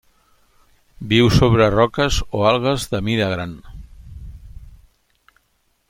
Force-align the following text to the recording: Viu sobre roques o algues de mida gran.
Viu 1.11 1.27
sobre 1.35 1.67
roques 1.75 2.17
o 2.39 2.41
algues 2.53 2.87
de 2.95 3.03
mida 3.09 3.29
gran. 3.35 3.55